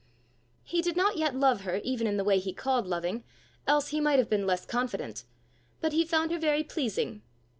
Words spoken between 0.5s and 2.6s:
He did not yet love her even in the way he